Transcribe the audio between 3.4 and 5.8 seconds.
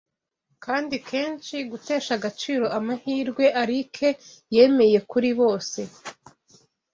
Alike yemeye kuri bose